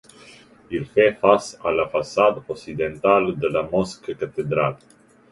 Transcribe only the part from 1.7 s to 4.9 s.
façade occidentale de la mosquée-cathédrale.